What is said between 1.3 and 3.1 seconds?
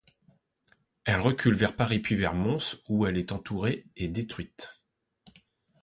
vers Paris puis vers Mons où